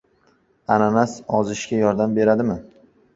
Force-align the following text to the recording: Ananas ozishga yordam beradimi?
Ananas 0.75 1.13
ozishga 1.39 1.77
yordam 1.83 2.17
beradimi? 2.17 2.57